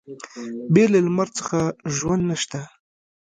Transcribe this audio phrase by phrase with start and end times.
[0.73, 1.59] بې له لمر څخه
[1.95, 2.59] ژوند نشته.